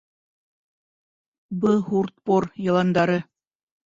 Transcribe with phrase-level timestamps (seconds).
[1.65, 3.19] —«Бһуртпор яландары»...